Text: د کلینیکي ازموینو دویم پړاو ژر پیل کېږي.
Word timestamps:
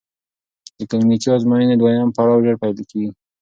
د 0.77 0.79
کلینیکي 0.89 1.27
ازموینو 1.35 1.75
دویم 1.79 2.09
پړاو 2.15 2.43
ژر 2.45 2.55
پیل 2.61 2.77
کېږي. 2.89 3.09